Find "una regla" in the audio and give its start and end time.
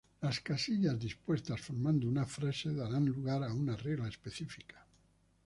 3.53-4.07